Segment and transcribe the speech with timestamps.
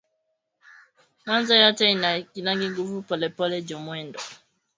[1.25, 4.19] Mwanzo yote inaikalaka nguvu polepole njo mwendo